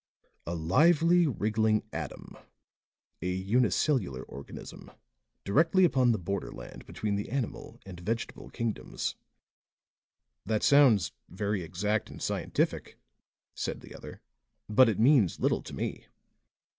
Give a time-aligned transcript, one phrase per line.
[0.47, 2.35] "A lively, wriggling atom
[3.21, 4.89] a unicellular organism,
[5.43, 9.15] directly upon the border land between the animal and vegetable kingdoms."
[10.43, 12.97] "That sounds very exact and scientific,"
[13.53, 14.21] said the other.
[14.67, 16.07] "But it means little to me."